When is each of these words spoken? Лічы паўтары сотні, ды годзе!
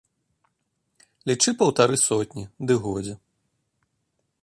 Лічы 1.31 1.51
паўтары 1.61 1.95
сотні, 2.07 2.43
ды 2.71 2.79
годзе! 2.87 3.13